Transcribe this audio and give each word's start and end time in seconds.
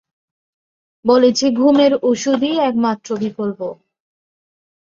বলেছি 1.05 1.45
ঘুমের 1.51 1.91
ওষুধই 2.09 2.55
একমাত্র 2.69 3.09
বিকল্প। 3.17 3.59